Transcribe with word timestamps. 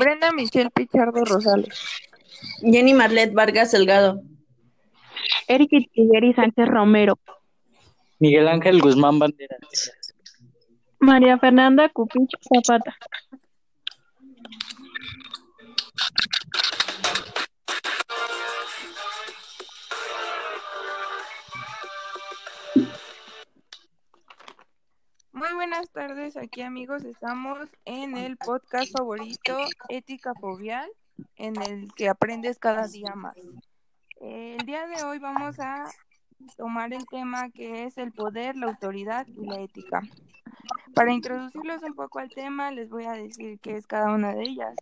Brenda 0.00 0.32
Michelle 0.32 0.70
Pichardo 0.70 1.22
Rosales. 1.26 1.78
Jenny 2.62 2.94
Marlet 2.94 3.34
Vargas 3.34 3.72
Delgado. 3.72 4.22
Eric 5.46 5.70
Tigueri 5.92 6.32
Sánchez 6.32 6.66
Romero. 6.68 7.18
Miguel 8.18 8.48
Ángel 8.48 8.80
Guzmán 8.80 9.18
Banderas. 9.18 9.92
María 11.00 11.38
Fernanda 11.38 11.90
Cupich 11.90 12.30
Zapata. 12.48 12.96
Muy 25.40 25.54
buenas 25.54 25.88
tardes, 25.88 26.36
aquí 26.36 26.60
amigos, 26.60 27.02
estamos 27.02 27.66
en 27.86 28.14
el 28.18 28.36
podcast 28.36 28.92
favorito 28.94 29.56
Ética 29.88 30.34
Fobial, 30.34 30.86
en 31.36 31.54
el 31.62 31.90
que 31.94 32.10
aprendes 32.10 32.58
cada 32.58 32.86
día 32.86 33.14
más. 33.14 33.38
El 34.20 34.58
día 34.66 34.86
de 34.86 35.02
hoy 35.02 35.18
vamos 35.18 35.58
a 35.58 35.90
tomar 36.58 36.92
el 36.92 37.06
tema 37.06 37.48
que 37.48 37.84
es 37.84 37.96
el 37.96 38.12
poder, 38.12 38.54
la 38.54 38.66
autoridad 38.66 39.26
y 39.28 39.46
la 39.46 39.62
ética. 39.62 40.02
Para 40.94 41.10
introducirlos 41.10 41.82
un 41.84 41.94
poco 41.94 42.18
al 42.18 42.28
tema, 42.28 42.70
les 42.70 42.90
voy 42.90 43.06
a 43.06 43.12
decir 43.12 43.58
qué 43.60 43.78
es 43.78 43.86
cada 43.86 44.12
una 44.12 44.34
de 44.34 44.42
ellas. 44.42 44.76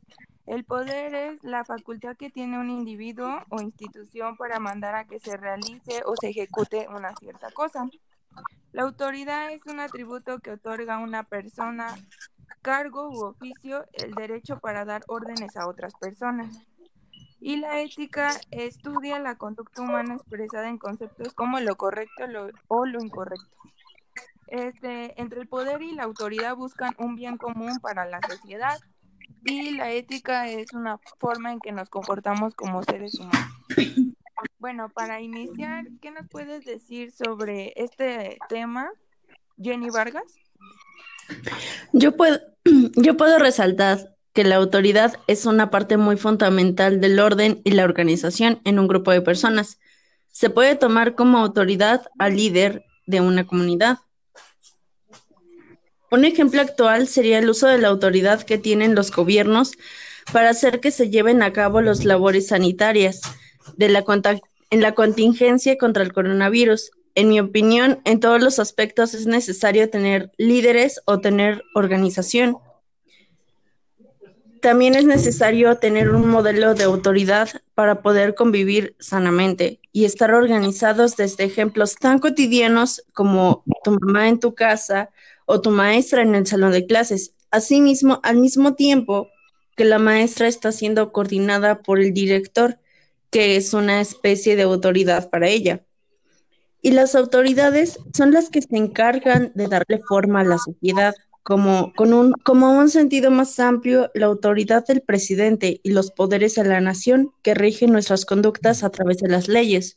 El 0.44 0.64
poder 0.64 1.14
es 1.14 1.44
la 1.44 1.64
facultad 1.64 2.16
que 2.16 2.30
tiene 2.30 2.58
un 2.58 2.68
individuo 2.68 3.44
o 3.50 3.60
institución 3.60 4.36
para 4.36 4.58
mandar 4.58 4.96
a 4.96 5.04
que 5.04 5.20
se 5.20 5.36
realice 5.36 6.02
o 6.04 6.16
se 6.16 6.30
ejecute 6.30 6.88
una 6.88 7.14
cierta 7.14 7.48
cosa. 7.52 7.88
La 8.72 8.82
autoridad 8.82 9.50
es 9.50 9.60
un 9.66 9.80
atributo 9.80 10.38
que 10.40 10.52
otorga 10.52 10.96
a 10.96 10.98
una 10.98 11.24
persona, 11.24 11.94
cargo 12.62 13.08
u 13.08 13.24
oficio 13.24 13.84
el 13.92 14.14
derecho 14.14 14.58
para 14.58 14.84
dar 14.84 15.02
órdenes 15.08 15.56
a 15.56 15.66
otras 15.66 15.94
personas. 15.94 16.66
Y 17.40 17.56
la 17.56 17.80
ética 17.80 18.30
estudia 18.50 19.18
la 19.18 19.36
conducta 19.36 19.82
humana 19.82 20.14
expresada 20.14 20.68
en 20.68 20.78
conceptos 20.78 21.34
como 21.34 21.60
lo 21.60 21.76
correcto 21.76 22.24
o 22.66 22.84
lo 22.84 23.02
incorrecto. 23.02 23.46
Este, 24.48 25.20
entre 25.20 25.42
el 25.42 25.48
poder 25.48 25.82
y 25.82 25.92
la 25.92 26.04
autoridad 26.04 26.56
buscan 26.56 26.94
un 26.98 27.16
bien 27.16 27.36
común 27.36 27.78
para 27.80 28.06
la 28.06 28.20
sociedad 28.26 28.78
y 29.44 29.76
la 29.76 29.90
ética 29.92 30.48
es 30.48 30.72
una 30.72 30.98
forma 31.18 31.52
en 31.52 31.60
que 31.60 31.72
nos 31.72 31.88
comportamos 31.90 32.54
como 32.54 32.82
seres 32.82 33.14
humanos. 33.18 33.52
Bueno, 34.58 34.88
para 34.92 35.20
iniciar, 35.20 35.86
¿qué 36.02 36.10
nos 36.10 36.26
puedes 36.28 36.64
decir 36.64 37.12
sobre 37.12 37.72
este 37.76 38.38
tema, 38.48 38.90
Jenny 39.56 39.88
Vargas? 39.88 40.24
Yo 41.92 42.16
puedo, 42.16 42.40
yo 42.96 43.16
puedo 43.16 43.38
resaltar 43.38 44.16
que 44.32 44.42
la 44.42 44.56
autoridad 44.56 45.14
es 45.28 45.46
una 45.46 45.70
parte 45.70 45.96
muy 45.96 46.16
fundamental 46.16 47.00
del 47.00 47.20
orden 47.20 47.60
y 47.62 47.70
la 47.70 47.84
organización 47.84 48.60
en 48.64 48.80
un 48.80 48.88
grupo 48.88 49.12
de 49.12 49.20
personas. 49.20 49.78
Se 50.26 50.50
puede 50.50 50.74
tomar 50.74 51.14
como 51.14 51.38
autoridad 51.38 52.08
al 52.18 52.34
líder 52.34 52.84
de 53.06 53.20
una 53.20 53.46
comunidad. 53.46 53.98
Un 56.10 56.24
ejemplo 56.24 56.60
actual 56.62 57.06
sería 57.06 57.38
el 57.38 57.48
uso 57.48 57.68
de 57.68 57.78
la 57.78 57.88
autoridad 57.88 58.42
que 58.42 58.58
tienen 58.58 58.96
los 58.96 59.12
gobiernos 59.12 59.72
para 60.32 60.50
hacer 60.50 60.80
que 60.80 60.90
se 60.90 61.10
lleven 61.10 61.42
a 61.42 61.52
cabo 61.52 61.80
las 61.80 62.04
labores 62.04 62.48
sanitarias 62.48 63.20
de 63.76 63.88
la 63.88 64.04
en 64.70 64.82
la 64.82 64.94
contingencia 64.94 65.78
contra 65.78 66.02
el 66.02 66.12
coronavirus. 66.12 66.90
En 67.14 67.28
mi 67.28 67.40
opinión, 67.40 68.00
en 68.04 68.20
todos 68.20 68.42
los 68.42 68.58
aspectos 68.58 69.14
es 69.14 69.26
necesario 69.26 69.90
tener 69.90 70.30
líderes 70.36 71.00
o 71.04 71.20
tener 71.20 71.64
organización. 71.74 72.58
También 74.60 74.94
es 74.94 75.04
necesario 75.04 75.76
tener 75.76 76.10
un 76.10 76.28
modelo 76.28 76.74
de 76.74 76.84
autoridad 76.84 77.48
para 77.74 78.02
poder 78.02 78.34
convivir 78.34 78.96
sanamente 78.98 79.80
y 79.92 80.04
estar 80.04 80.32
organizados 80.32 81.16
desde 81.16 81.44
ejemplos 81.44 81.94
tan 81.94 82.18
cotidianos 82.18 83.04
como 83.12 83.62
tu 83.84 83.98
mamá 84.00 84.28
en 84.28 84.40
tu 84.40 84.54
casa 84.54 85.10
o 85.46 85.60
tu 85.60 85.70
maestra 85.70 86.22
en 86.22 86.34
el 86.34 86.46
salón 86.46 86.72
de 86.72 86.86
clases. 86.86 87.34
Asimismo, 87.50 88.20
al 88.22 88.36
mismo 88.36 88.74
tiempo 88.74 89.28
que 89.76 89.84
la 89.84 89.98
maestra 89.98 90.48
está 90.48 90.72
siendo 90.72 91.12
coordinada 91.12 91.82
por 91.82 92.00
el 92.00 92.12
director, 92.12 92.78
que 93.30 93.56
es 93.56 93.74
una 93.74 94.00
especie 94.00 94.56
de 94.56 94.62
autoridad 94.62 95.30
para 95.30 95.48
ella. 95.48 95.84
Y 96.80 96.92
las 96.92 97.14
autoridades 97.14 97.98
son 98.16 98.32
las 98.32 98.50
que 98.50 98.62
se 98.62 98.76
encargan 98.76 99.52
de 99.54 99.66
darle 99.66 100.00
forma 100.08 100.40
a 100.40 100.44
la 100.44 100.58
sociedad, 100.58 101.14
como, 101.42 101.92
con 101.94 102.12
un, 102.12 102.32
como 102.44 102.78
un 102.78 102.88
sentido 102.88 103.30
más 103.30 103.58
amplio, 103.58 104.10
la 104.14 104.26
autoridad 104.26 104.86
del 104.86 105.00
presidente 105.00 105.80
y 105.82 105.90
los 105.90 106.10
poderes 106.10 106.54
de 106.54 106.64
la 106.64 106.80
nación 106.80 107.32
que 107.42 107.54
rigen 107.54 107.90
nuestras 107.90 108.24
conductas 108.24 108.84
a 108.84 108.90
través 108.90 109.18
de 109.18 109.28
las 109.28 109.48
leyes. 109.48 109.96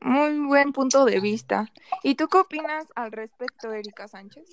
Muy 0.00 0.38
buen 0.46 0.72
punto 0.72 1.04
de 1.04 1.20
vista. 1.20 1.72
¿Y 2.02 2.14
tú 2.14 2.28
qué 2.28 2.38
opinas 2.38 2.86
al 2.94 3.12
respecto, 3.12 3.72
Erika 3.72 4.06
Sánchez? 4.08 4.44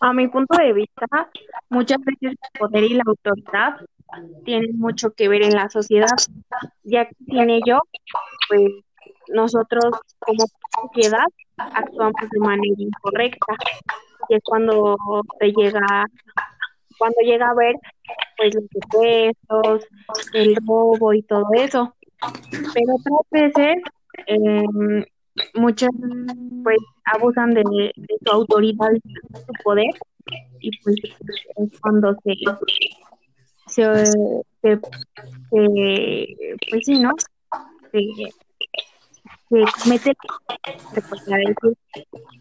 A 0.00 0.12
mi 0.12 0.28
punto 0.28 0.56
de 0.58 0.72
vista, 0.72 1.06
muchas 1.70 1.98
veces 1.98 2.32
el 2.32 2.60
poder 2.60 2.84
y 2.84 2.94
la 2.94 3.02
autoridad 3.06 3.80
tienen 4.44 4.78
mucho 4.78 5.10
que 5.12 5.28
ver 5.28 5.42
en 5.42 5.54
la 5.54 5.68
sociedad, 5.68 6.16
ya 6.84 7.06
que 7.06 7.14
sin 7.24 7.50
ello, 7.50 7.80
pues 8.48 8.70
nosotros 9.28 9.94
como 10.18 10.44
sociedad 10.82 11.26
actuamos 11.56 12.30
de 12.30 12.38
manera 12.38 12.74
incorrecta. 12.76 13.54
Y 14.28 14.34
es 14.34 14.42
cuando 14.44 14.96
se 15.38 15.52
llega, 15.52 16.04
cuando 16.98 17.20
llega 17.22 17.48
a 17.48 17.54
ver 17.54 17.74
pues 18.36 18.54
los 18.54 18.64
secuestros, 18.72 19.86
el 20.34 20.56
robo 20.66 21.14
y 21.14 21.22
todo 21.22 21.46
eso. 21.54 21.94
Pero 22.50 22.94
otras 22.94 23.30
veces 23.30 23.82
eh, 24.26 25.06
muchas 25.54 25.90
pues 26.62 26.78
abusan 27.04 27.54
de, 27.54 27.62
su 28.24 28.32
autoridad 28.32 28.88
y 28.92 29.00
su 29.32 29.52
poder 29.64 29.90
y 30.60 30.70
pues 30.82 30.96
es 31.56 31.80
cuando 31.80 32.14
se 32.24 32.34
se, 33.66 34.78
pues 36.70 36.84
sí 36.84 36.98
no 36.98 37.10
se, 37.90 38.00
se 39.48 39.88
mete 39.88 40.12
decir 40.94 41.76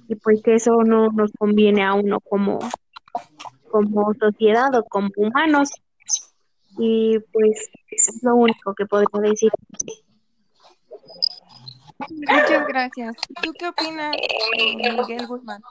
y 0.08 0.16
pues 0.16 0.42
eso 0.46 0.84
no 0.84 1.10
nos 1.10 1.32
conviene 1.38 1.84
a 1.84 1.94
uno 1.94 2.20
como 2.22 2.60
como 3.76 4.14
sociedad 4.14 4.74
o 4.76 4.84
como 4.86 5.10
humanos. 5.18 5.70
Y 6.78 7.20
pues 7.34 7.70
es 7.92 8.24
lo 8.24 8.36
único 8.36 8.74
que 8.74 8.86
podría 8.86 9.32
decir 9.32 9.52
Muchas 12.00 12.68
gracias. 12.68 13.16
¿Tú 13.42 13.52
qué 13.58 13.68
opinas, 13.68 14.16
Miguel 14.58 15.28
Guzmán? 15.28 15.62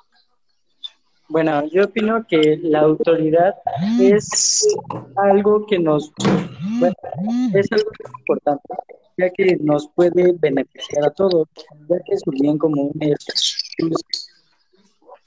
Bueno, 1.29 1.67
yo 1.69 1.85
opino 1.85 2.25
que 2.27 2.59
la 2.63 2.81
autoridad 2.81 3.55
es 3.99 4.63
algo 5.17 5.67
que 5.67 5.79
nos, 5.79 6.13
bueno, 6.79 6.95
es 7.55 7.73
algo 7.73 7.91
importante, 8.19 8.75
ya 9.17 9.31
que 9.31 9.57
nos 9.61 9.89
puede 9.95 10.35
beneficiar 10.39 11.07
a 11.07 11.11
todos, 11.11 11.49
ya 11.89 11.97
que 12.05 12.19
su 12.19 12.31
bien 12.31 12.59
común 12.59 12.93
es 13.01 14.29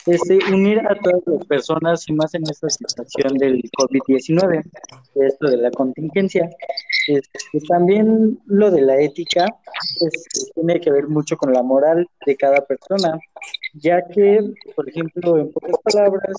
este, 0.07 0.39
unir 0.53 0.79
a 0.79 0.95
todas 0.99 1.21
las 1.25 1.45
personas 1.45 2.07
y 2.07 2.13
más 2.13 2.33
en 2.33 2.43
esta 2.43 2.69
situación 2.69 3.37
del 3.37 3.61
COVID-19, 3.77 4.63
esto 5.15 5.47
de 5.49 5.57
la 5.57 5.71
contingencia. 5.71 6.49
Este, 7.07 7.39
también 7.67 8.39
lo 8.45 8.71
de 8.71 8.81
la 8.81 8.99
ética 8.99 9.45
pues, 9.99 10.51
tiene 10.55 10.79
que 10.79 10.91
ver 10.91 11.07
mucho 11.07 11.37
con 11.37 11.53
la 11.53 11.63
moral 11.63 12.07
de 12.25 12.35
cada 12.35 12.65
persona, 12.65 13.19
ya 13.73 14.05
que, 14.07 14.53
por 14.75 14.89
ejemplo, 14.89 15.37
en 15.37 15.51
pocas 15.51 15.75
palabras, 15.83 16.35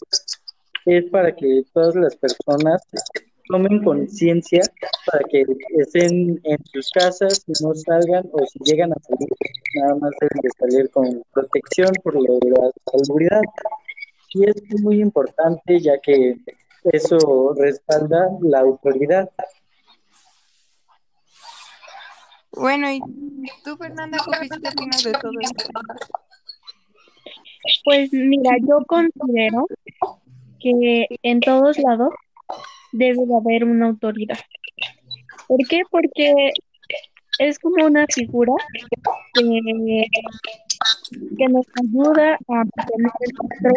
es 0.87 1.05
para 1.11 1.35
que 1.35 1.63
todas 1.73 1.95
las 1.95 2.17
personas 2.17 2.83
tomen 3.49 3.83
conciencia 3.83 4.63
para 5.07 5.25
que 5.31 5.45
estén 5.79 6.41
en 6.45 6.59
sus 6.73 6.91
casas 6.91 7.45
y 7.47 7.53
no 7.65 7.75
salgan 7.75 8.25
o 8.33 8.47
si 8.47 8.59
llegan 8.61 8.93
a 8.93 9.01
salir, 9.01 9.29
nada 9.77 9.95
más 9.97 10.11
deben 10.21 10.41
de 10.43 10.51
salir 10.59 10.91
con 10.91 11.23
protección 11.33 11.91
por 12.03 12.15
lo 12.15 12.39
de 12.39 12.51
la 12.51 12.71
seguridad. 12.93 13.43
Y 14.35 14.49
es 14.49 14.83
muy 14.83 15.01
importante 15.01 15.81
ya 15.81 15.99
que 16.01 16.37
eso 16.85 17.55
respalda 17.57 18.29
la 18.43 18.61
autoridad. 18.61 19.31
Bueno, 22.53 22.91
¿y 22.91 23.01
tú, 23.65 23.77
Fernanda, 23.77 24.19
qué 24.25 24.69
opinas 24.69 25.03
de 25.05 25.13
todo 25.13 25.33
esto? 25.41 25.65
Pues 27.85 28.13
mira, 28.13 28.57
yo 28.61 28.85
considero 28.87 29.67
que 30.61 31.07
en 31.23 31.41
todos 31.41 31.79
lados 31.79 32.13
debe 32.93 33.27
de 33.27 33.37
haber 33.37 33.65
una 33.65 33.87
autoridad. 33.87 34.39
¿Por 35.47 35.59
qué? 35.69 35.83
Porque 35.91 36.53
es 37.39 37.59
como 37.59 37.87
una 37.87 38.07
figura 38.13 38.53
que 39.35 39.43
nos 41.49 41.67
ayuda 41.83 42.35
a 42.35 42.55
mantener 42.55 43.11
el 43.21 43.33
control 43.37 43.75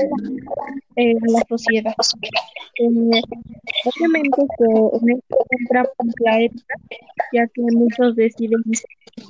en 0.96 1.20
la 1.28 1.44
sociedad. 1.48 1.94
Eh, 2.80 2.90
obviamente 3.86 4.42
que 4.58 4.66
en 4.98 5.10
esto 5.18 5.38
la 6.20 6.42
ética, 6.42 6.76
ya 7.32 7.48
que 7.48 7.62
muchos 7.74 8.16
deciden 8.16 8.62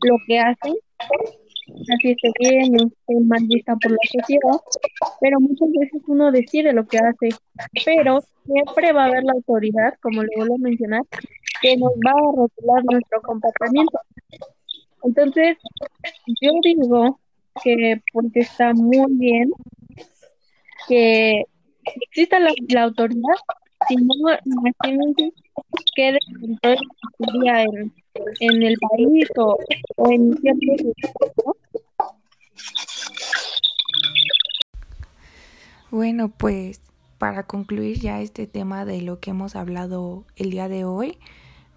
lo 0.03 0.17
que 0.27 0.39
hacen, 0.39 0.75
así 1.93 2.11
esté 2.11 2.31
bien 2.39 2.73
o 2.79 2.87
esté 2.87 3.19
mal 3.25 3.43
vista 3.47 3.75
por 3.75 3.91
la 3.91 3.97
sociedad, 4.11 4.59
pero 5.19 5.39
muchas 5.39 5.69
veces 5.71 6.01
uno 6.07 6.31
decide 6.31 6.73
lo 6.73 6.85
que 6.87 6.97
hace, 6.97 7.29
pero 7.85 8.21
siempre 8.45 8.91
va 8.93 9.03
a 9.03 9.07
haber 9.07 9.23
la 9.23 9.33
autoridad, 9.33 9.93
como 10.01 10.23
le 10.23 10.29
vuelvo 10.35 10.55
a 10.55 10.59
mencionar, 10.59 11.01
que 11.61 11.77
nos 11.77 11.91
va 11.91 12.11
a 12.11 12.35
rotular 12.35 12.83
nuestro 12.85 13.21
comportamiento. 13.21 13.99
Entonces, 15.03 15.57
yo 16.41 16.51
digo 16.63 17.19
que 17.63 18.01
porque 18.13 18.39
está 18.41 18.73
muy 18.73 19.05
bien 19.17 19.51
que 20.87 21.45
exista 21.83 22.39
la, 22.39 22.83
autoridad, 22.83 23.35
si 23.87 23.95
no, 23.95 24.13
imagínense 24.45 25.31
que 25.95 26.09
en, 26.09 27.93
en 28.39 28.63
el 28.63 28.75
país 28.77 29.27
o, 29.37 29.57
en 30.09 30.37
ciertos 30.37 30.93
Bueno, 35.91 36.29
pues 36.29 36.79
para 37.17 37.43
concluir 37.43 37.99
ya 37.99 38.21
este 38.21 38.47
tema 38.47 38.85
de 38.85 39.01
lo 39.01 39.19
que 39.19 39.31
hemos 39.31 39.57
hablado 39.57 40.23
el 40.37 40.49
día 40.49 40.69
de 40.69 40.85
hoy, 40.85 41.17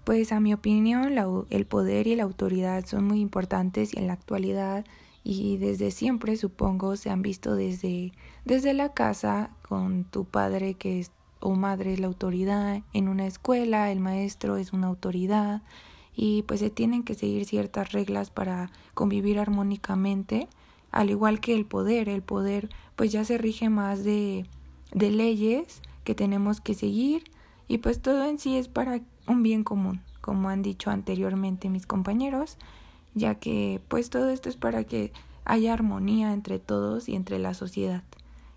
pues 0.04 0.30
a 0.30 0.38
mi 0.38 0.54
opinión 0.54 1.18
el 1.50 1.66
poder 1.66 2.06
y 2.06 2.14
la 2.14 2.22
autoridad 2.22 2.86
son 2.86 3.08
muy 3.08 3.18
importantes 3.18 3.92
y 3.92 3.98
en 3.98 4.06
la 4.06 4.12
actualidad 4.12 4.84
y 5.24 5.56
desde 5.56 5.90
siempre 5.90 6.36
supongo 6.36 6.94
se 6.94 7.10
han 7.10 7.22
visto 7.22 7.56
desde, 7.56 8.12
desde 8.44 8.72
la 8.72 8.92
casa 8.92 9.50
con 9.68 10.04
tu 10.04 10.24
padre 10.26 10.74
que 10.74 11.00
es 11.00 11.10
o 11.40 11.56
madre 11.56 11.94
es 11.94 11.98
la 11.98 12.06
autoridad, 12.06 12.82
en 12.92 13.08
una 13.08 13.26
escuela 13.26 13.90
el 13.90 13.98
maestro 13.98 14.58
es 14.58 14.72
una 14.72 14.86
autoridad 14.86 15.62
y 16.14 16.42
pues 16.42 16.60
se 16.60 16.70
tienen 16.70 17.02
que 17.02 17.14
seguir 17.14 17.46
ciertas 17.46 17.90
reglas 17.90 18.30
para 18.30 18.70
convivir 18.94 19.40
armónicamente, 19.40 20.48
al 20.94 21.10
igual 21.10 21.40
que 21.40 21.54
el 21.54 21.66
poder, 21.66 22.08
el 22.08 22.22
poder 22.22 22.70
pues 22.94 23.10
ya 23.10 23.24
se 23.24 23.36
rige 23.36 23.68
más 23.68 24.04
de, 24.04 24.46
de 24.92 25.10
leyes 25.10 25.82
que 26.04 26.14
tenemos 26.14 26.60
que 26.60 26.74
seguir 26.74 27.24
y 27.66 27.78
pues 27.78 28.00
todo 28.00 28.24
en 28.24 28.38
sí 28.38 28.56
es 28.56 28.68
para 28.68 29.00
un 29.26 29.42
bien 29.42 29.64
común, 29.64 30.02
como 30.20 30.48
han 30.50 30.62
dicho 30.62 30.90
anteriormente 30.90 31.68
mis 31.68 31.86
compañeros, 31.86 32.58
ya 33.14 33.34
que 33.34 33.80
pues 33.88 34.08
todo 34.08 34.28
esto 34.28 34.48
es 34.48 34.56
para 34.56 34.84
que 34.84 35.12
haya 35.44 35.72
armonía 35.72 36.32
entre 36.32 36.60
todos 36.60 37.08
y 37.08 37.16
entre 37.16 37.40
la 37.40 37.54
sociedad. 37.54 38.04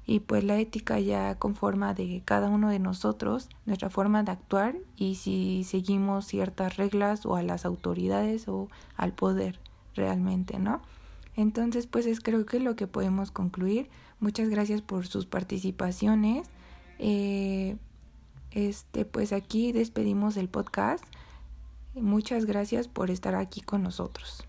Y 0.05 0.19
pues 0.19 0.43
la 0.43 0.59
ética 0.59 0.99
ya 0.99 1.35
conforma 1.35 1.95
de 1.95 2.21
cada 2.23 2.49
uno 2.49 2.69
de 2.69 2.79
nosotros 2.79 3.49
nuestra 3.65 3.89
forma 3.89 4.21
de 4.21 4.31
actuar 4.31 4.75
y 4.95 5.15
si 5.15 5.63
seguimos 5.63 6.27
ciertas 6.27 6.77
reglas 6.77 7.25
o 7.25 7.35
a 7.35 7.41
las 7.41 7.65
autoridades 7.65 8.47
o 8.47 8.69
al 8.95 9.13
poder 9.13 9.59
realmente, 9.95 10.59
¿no? 10.59 10.81
Entonces, 11.37 11.87
pues 11.87 12.05
es 12.07 12.19
creo 12.19 12.45
que 12.45 12.59
lo 12.59 12.75
que 12.75 12.87
podemos 12.87 13.31
concluir. 13.31 13.89
Muchas 14.19 14.49
gracias 14.49 14.81
por 14.81 15.07
sus 15.07 15.25
participaciones. 15.27 16.49
Eh, 16.99 17.77
este, 18.51 19.05
pues 19.05 19.31
aquí 19.31 19.71
despedimos 19.71 20.35
el 20.35 20.49
podcast. 20.49 21.05
Muchas 21.93 22.45
gracias 22.45 22.87
por 22.87 23.11
estar 23.11 23.35
aquí 23.35 23.61
con 23.61 23.83
nosotros. 23.83 24.45